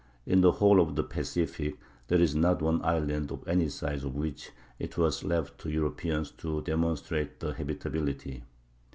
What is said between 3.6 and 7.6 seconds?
size of which it was left to Europeans to demonstrate the